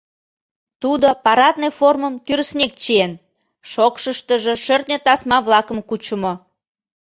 Тудо 0.81 1.07
парадный 1.25 1.71
формым 1.79 2.13
тӱрыснек 2.25 2.71
чиен, 2.83 3.13
шокшыштыжо 3.71 4.53
шӧртньӧ 4.63 4.97
тасма-влакым 5.05 5.79
кучымо. 5.89 6.33